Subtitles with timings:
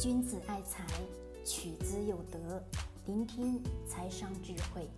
[0.00, 0.84] 君子爱财，
[1.44, 2.60] 取之有德。
[3.06, 4.90] 聆听财商智慧，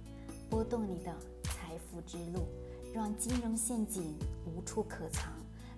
[0.49, 2.49] 拨动你的财富之路，
[2.95, 5.35] 让金融陷阱无处可藏。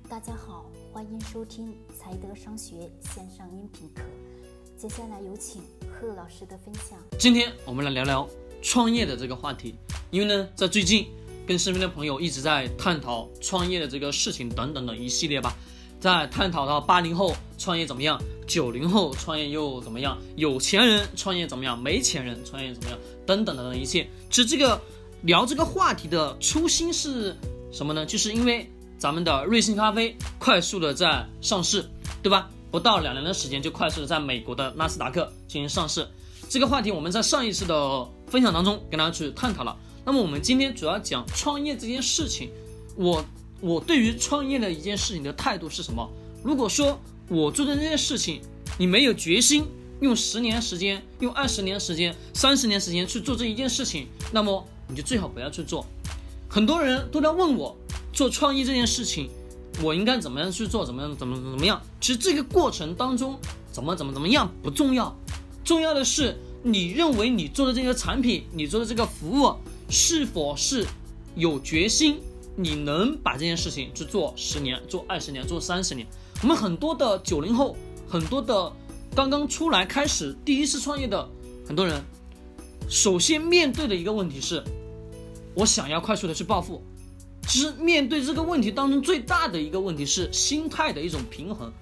[0.08, 4.02] 大家好，欢迎收听财德商学线上音频课。
[4.76, 6.96] 接下来有请贺老师的分享。
[7.18, 8.26] 今天我们来聊聊
[8.62, 9.74] 创业的这个话题，
[10.12, 11.08] 因为呢，在最近
[11.44, 15.56] 跟身边的朋友一直在探讨创业的这个事情等等的一系列吧。
[16.00, 24.08] 在探讨到八零后创业怎么样，九零后创业又怎么样，有钱人创业怎么样，没钱人创业怎么样，等等等等一切。
[24.30, 24.80] 其实这个
[25.22, 27.36] 聊这个话题的初心是
[27.72, 28.06] 什么呢？
[28.06, 31.84] 就是因为咱们的瑞幸咖啡快速的在上市，
[32.22, 32.48] 对吧？
[32.70, 36.06] 不到两年的时间就快速的在美国的纳斯达克进行上市。
[36.48, 39.76] 这个话题我们在上一次的分享当中跟大家去探讨了。
[40.04, 42.50] 那么我们今天主要讲创业这件事情，
[42.94, 43.24] 我。
[43.60, 46.08] 我对于创业的一件事情的态度是什么？
[46.44, 48.40] 如果说我做的这件事情，
[48.78, 49.64] 你没有决心
[50.00, 55.84] 用十年时间、用二十年时间、三十年时间去做这一件事情，那么你就最好不要去做。
[56.48, 57.76] 很多人都在问我
[58.12, 59.28] 做创业这件事情，
[59.82, 60.86] 我应该怎么样去做？
[60.86, 61.16] 怎么样？
[61.16, 61.82] 怎么怎么样？
[62.00, 63.36] 其实这个过程当中
[63.72, 65.14] 怎么怎么怎么样不重要，
[65.64, 69.52] 重要的是你认为你做的这个产品、你做的这个服务
[69.90, 70.86] 是否是
[71.34, 72.20] 有决心。
[72.60, 76.04] 你能把这件事情去做十年、做二十年、做三十年？
[76.42, 77.76] 我们很多的九零后，
[78.08, 78.72] 很多的
[79.14, 81.28] 刚刚出来开始第一次创业的
[81.64, 82.02] 很多人，
[82.88, 84.60] 首先面对的一个问题是，
[85.54, 86.82] 我想要快速的去暴富。
[87.46, 91.72] 其实面对这个问题当中最大的一个问题是心态的一种平衡。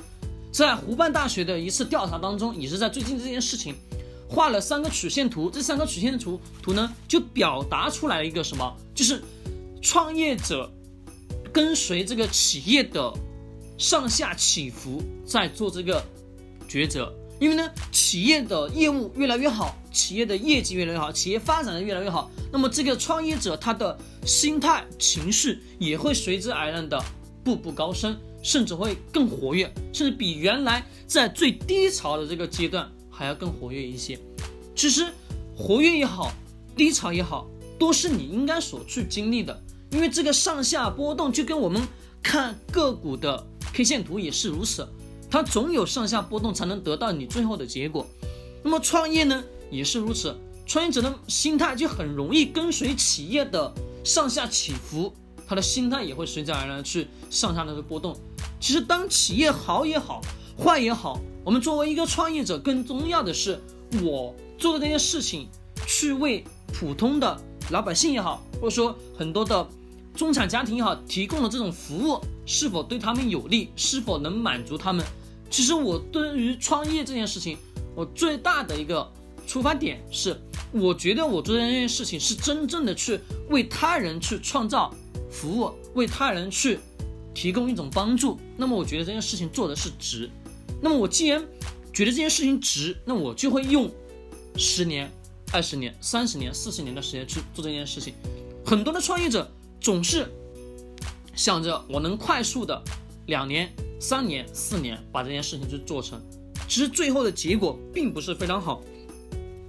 [0.53, 3.75] 在湖畔大学的一次调查当中，也是在最近这件事情，
[4.29, 5.49] 画了三个曲线图。
[5.49, 8.77] 这三个曲线图图呢，就表达出来了一个什么？
[8.95, 9.23] 就是。
[9.87, 10.69] 创业者
[11.53, 13.13] 跟随这个企业的
[13.79, 16.05] 上下起伏，在做这个
[16.69, 17.15] 抉择。
[17.39, 27.01] 因为呢，企业的业务越来越好，企业的业绩越来越好，企业发展的越来越好，那么这个创业者他的心态、情绪也会随之而然的
[27.45, 34.19] 步步高升，甚至会更活跃，甚至比原来在最低潮的这个阶段还要更活跃一些。
[34.75, 35.07] 其实，
[35.57, 36.33] 活跃也好，
[36.77, 37.47] 低潮也好，
[37.79, 39.63] 都是你应该所去经历的。
[39.91, 41.87] 因为这个上下波动就跟我们
[42.23, 44.87] 看个股的 K 线图也是如此，
[45.31, 48.07] 它总有上下波动才能得到你最后的结果。
[48.63, 50.37] 那么创业呢也是如此，
[50.67, 55.15] 创业者的心态就很容易跟随企业的上下起伏，
[55.47, 58.17] 他的心态也会随之而然去上下的波动。
[58.59, 60.21] 其实当企业好也好，
[60.59, 63.61] 坏也好，我们作为一个创业者，更重要的是
[64.03, 65.49] 我做的这件事情，
[65.87, 66.43] 去为
[66.73, 67.41] 普通的。
[67.71, 69.69] 老百姓也好，或者说很多的
[70.17, 75.05] 中产家庭也好，提供的这种服务是否对他们有利，是否能满足他们？
[75.51, 77.57] 其实我对于创业这件事情，
[77.95, 79.07] 我最大的一个
[79.47, 80.37] 出发点是，
[80.73, 84.93] 我觉得我做这件事情是真正的去为他人去创造
[85.31, 86.79] 服务，为他人去
[87.35, 88.39] 提供一种帮助。
[88.57, 90.29] 那么我觉得这件事情做的是值。
[90.83, 91.41] 那么我既然
[91.93, 93.91] 觉得这件事情值，那我就会用
[94.57, 95.11] 十年。
[95.53, 98.13] 二十年、三十年、四十年的时间去做这件事情，
[98.65, 99.49] 很多的创业者
[99.87, 100.27] 总是
[101.37, 102.83] 想着我能快速的
[103.27, 106.21] 两年、三年、四年把这件事情去做成，
[106.67, 108.83] 其实最后的结果并不是非常好。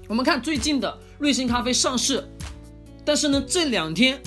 [0.07, 2.27] 我们看最近的瑞幸咖啡上市，
[3.05, 4.19] 但是呢，这两天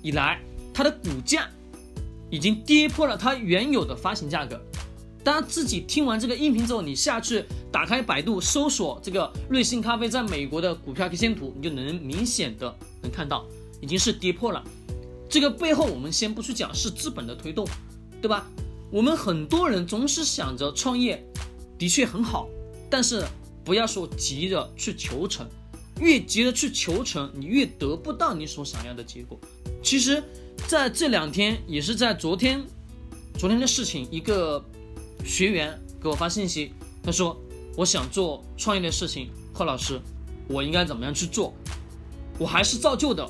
[0.00, 0.40] 以来，
[0.72, 1.46] 它的股价
[2.30, 4.58] 已经跌破了它原有的发行价格。
[5.22, 13.44] 大家自己听完这个音频之后，你下去打开百度搜索这个瑞幸咖啡在美国的股票 K 线图，你就能明显的能看到，
[13.82, 14.64] 已经是跌破了。
[15.32, 17.66] 这个背后我们先不去讲是资本的推动，
[18.20, 18.46] 对吧？
[18.90, 21.24] 我们很多人总是想着创业，
[21.78, 22.46] 的确很好，
[22.90, 23.24] 但是
[23.64, 25.48] 不要说急着去求成，
[26.00, 29.40] 越急着去求成，你越得不到你所想要的结果。
[29.82, 30.22] 其实，
[30.68, 32.62] 在这两天，也是在昨天，
[33.38, 34.62] 昨天的事情一个。
[35.24, 37.40] 学员给我发信息，他说
[37.78, 40.00] ：“我想做创业的事情，贺老师，
[40.48, 41.54] 我应该怎么样去做？
[42.40, 43.24] 我还是照旧的。”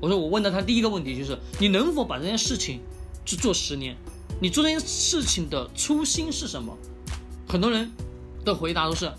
[0.00, 2.80] 我说：“我问到他第一个问题就是，你能否把这件事情
[3.24, 3.96] 去做十年？
[4.40, 6.76] 你做这件事情的初心是什么？”
[7.46, 7.90] 很多人
[8.44, 9.12] 的回答都是：“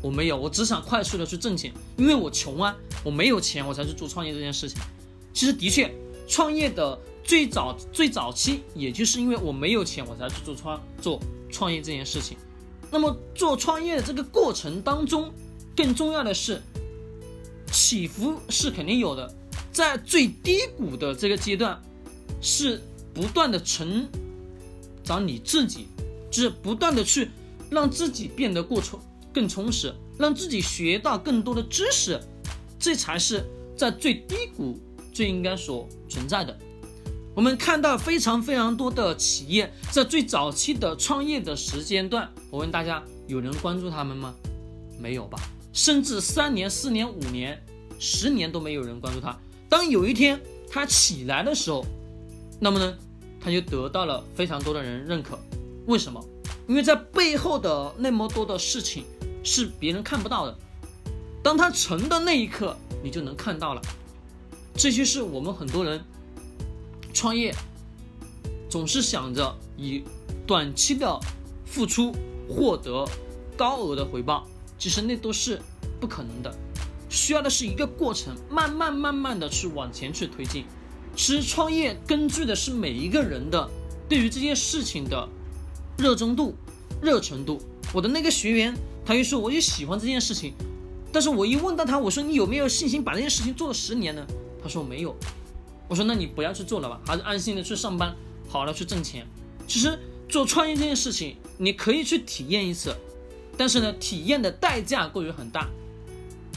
[0.00, 4.78] 我没有，我只想快速的去挣钱，因为我穷啊，我没有钱，我才去做创业这件事情。”
[5.34, 5.92] 其实的确，
[6.28, 11.20] 创业的最早最早期，也就是因为我没有钱，我才去做创做。
[11.52, 12.38] 创业这件事情，
[12.92, 15.32] 那么做创业的这个过程当中，
[15.76, 16.62] 更重要的是
[17.72, 19.34] 起伏是肯定有的，
[19.72, 21.80] 在最低谷的这个阶段，
[22.40, 22.80] 是
[23.14, 24.08] 不断的成
[25.04, 25.86] 长你自己，
[26.30, 27.28] 就是不断的去
[27.70, 29.00] 让自己变得过充
[29.32, 32.20] 更充实，让自己学到更多的知识，
[32.78, 33.44] 这才是
[33.76, 34.78] 在最低谷
[35.12, 36.56] 最应该所存在的。
[37.34, 44.34] 我们看到非常非常多的企业在最早期的创业的时间段，我问大家，有人关注他们吗？
[44.98, 45.38] 没有吧？
[45.72, 47.62] 甚至三年、四年、五年、
[48.00, 49.38] 十年都没有人关注他。
[49.70, 50.38] 当有一天
[50.68, 51.86] 他起来的时候，
[52.60, 52.98] 那么呢，
[53.40, 55.38] 他就得到了非常多的人认可。
[55.86, 56.22] 为什么？
[56.66, 59.04] 因为在背后的那么多的事情
[59.42, 60.58] 是别人看不到的。
[61.42, 63.80] 当他成的那一刻，你就能看到了。
[64.74, 66.00] 这就是我们很多人
[67.12, 67.54] 创业
[68.68, 70.02] 总是想着以
[70.46, 71.18] 短期的
[71.64, 72.12] 付出
[72.48, 73.04] 获得
[73.56, 74.46] 高额的回报，
[74.78, 75.60] 其实那都是
[76.00, 76.54] 不可能的。
[77.10, 80.64] 需要的是一个过程，慢慢慢慢的去往前去推进。
[81.16, 83.68] 其实创业根据的是每一个人的
[84.08, 85.28] 对于这件事情的
[85.98, 86.54] 热衷度、
[87.02, 87.60] 热程度。
[87.92, 88.72] 我的那个学员，
[89.04, 90.54] 他就说我也喜欢这件事情，
[91.12, 94.24] 但是我一问到他，我说你有没有信心把这件事情做了十年呢？
[94.62, 95.14] 他说没有。
[95.88, 98.14] 我说那你不要去做了吧，还是安心的去上班，
[98.48, 99.26] 好了去挣钱。
[99.66, 99.98] 其实
[100.28, 102.94] 做创业这件事情，你可以去体验一次，
[103.56, 105.68] 但是呢，体验的代价过于很大。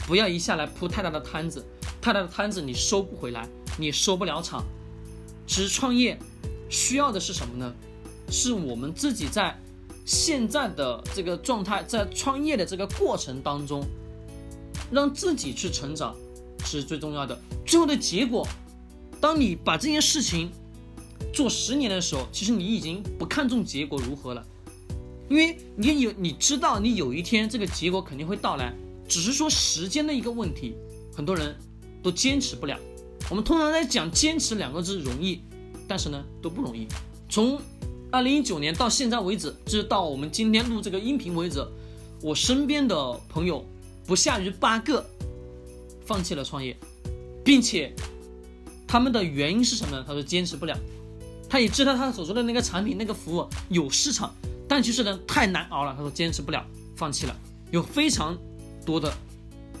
[0.06, 1.64] 不要一下来铺太大的摊子，
[2.00, 3.48] 太大的摊子你收不回来，
[3.78, 4.64] 你收不了场。
[5.46, 6.18] 其实创业
[6.68, 7.74] 需要的是什么呢？
[8.30, 9.58] 是我们自己在
[10.04, 13.84] 现在的这个状态，在创业的这个过程当中，
[14.90, 16.14] 让自己去成长
[16.64, 17.38] 是最重要的。
[17.66, 18.46] 最后的结果，
[19.20, 20.50] 当你把这件事情
[21.32, 24.44] 做十年的时候，其实你已经不看重结果如何了，
[25.30, 28.74] 因为你有你知道你有一天这个结果肯定会到来。
[29.08, 30.74] 只是说时间的一个问题，
[31.14, 31.54] 很多人
[32.02, 32.78] 都坚持不了。
[33.30, 35.40] 我们通常在讲坚持两个字容易，
[35.88, 36.86] 但是呢都不容易。
[37.28, 37.60] 从
[38.10, 41.66] 二零一九年到现在为止，就是到我们今天录这个音频为止，
[42.20, 43.64] 我身边的朋友
[44.06, 45.04] 不下于八个
[46.04, 46.76] 放弃了创业，
[47.44, 47.94] 并且
[48.86, 50.04] 他们的原因是什么呢？
[50.06, 50.78] 他说坚持不了。
[51.48, 54.34] 他也知道他所说的那个产品、那个服务有市场，
[54.68, 55.94] 但其实呢太难熬了。
[55.96, 56.64] 他说坚持不了，
[56.96, 57.36] 放弃了。
[57.70, 58.36] 有非常。
[58.84, 59.12] 多的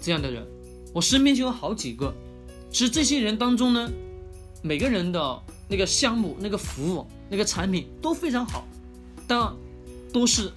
[0.00, 0.46] 这样的人，
[0.92, 2.12] 我身边就有好几个。
[2.70, 3.88] 其实这些人当中呢，
[4.62, 8.66] 每个人的那个项目、那个服务、那个产品都非常好，
[9.28, 9.54] 但
[10.12, 10.50] 都是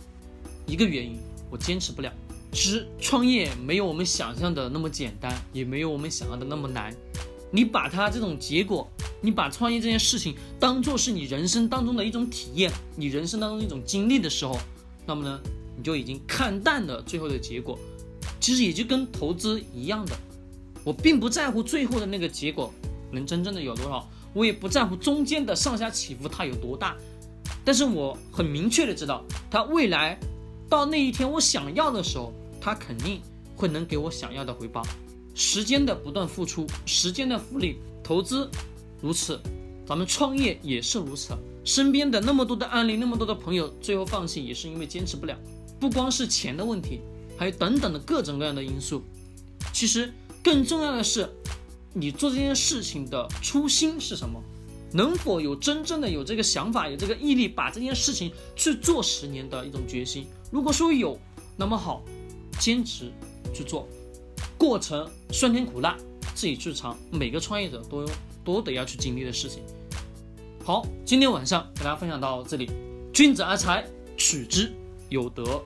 [0.66, 1.18] 一个原因，
[1.52, 2.12] 我坚持不了。
[2.52, 6.96] 其实创业没有我们想象的那么简单，也没有我们想象的那么难。
[7.52, 8.90] 你把它这种结果，
[9.22, 14.58] 你把创业这件事情当做是你人生当中的一种体验，你人生当中一种经历的时候，
[15.06, 15.40] 那么呢，
[15.78, 17.78] 你就已经看淡了最后的结果。
[18.40, 20.16] 其实也就跟投资一样的，
[20.84, 22.74] 我并不在乎最后的那个结果
[23.12, 26.96] 能真正的有多少，我也不在乎中间的上下起伏它有多大，
[27.66, 30.20] 但是我很明确的知道，它未来
[30.70, 33.22] 到那一天我想要的时候，它肯定
[33.56, 34.84] 会能给我想要的回报。
[35.34, 38.50] 时间的不断付出，时间的复利，投资
[39.02, 39.40] 如此，
[39.86, 41.34] 咱们创业也是如此。
[41.64, 45.38] 身边的那么多的案例，那么多的朋友最后放弃，也是因为坚持不了，
[45.80, 47.02] 不光是钱的问题。
[47.38, 49.04] 还有等等的各种各样的因素，
[49.72, 50.12] 其实
[50.44, 51.30] 更重要的是，
[51.94, 54.42] 你做这件事情的初心是什么？
[54.94, 60.26] 能否有真正的有这个想法，有这个毅力，把这件事情去做十年的一种决心？
[60.50, 61.20] 如果说有，
[61.58, 62.02] 那么好，
[62.58, 63.12] 坚持
[63.54, 63.88] 去做，
[64.58, 65.98] 过程酸甜苦辣
[66.34, 68.10] 自己去尝，每个创业者都
[68.46, 69.62] 都得要去经历的事情。
[70.64, 72.70] 好，今天晚上给大家分享到这里，
[73.14, 73.86] 君子爱财，
[74.16, 74.72] 取之
[75.10, 75.62] 有德。